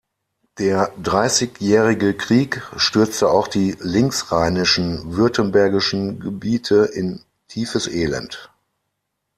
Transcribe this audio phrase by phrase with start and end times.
[0.57, 8.51] Der Dreißigjährige Krieg stürzte auch die linksrheinischen württembergischen Gebiete in tiefes Elend.